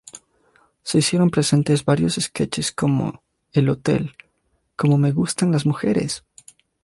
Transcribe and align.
Se 0.81 0.97
hicieron 0.97 1.29
presentes 1.29 1.85
varios 1.85 2.15
sketches 2.15 2.71
como: 2.71 3.21
"El 3.53 3.69
Hotel", 3.69 4.15
"¡Cómo 4.75 4.97
me 4.97 5.11
gustan 5.11 5.51
las 5.51 5.67
mujeres! 5.67 6.25